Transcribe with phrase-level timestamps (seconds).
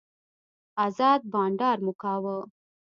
[0.85, 2.37] ازاد بانډار مو کاوه.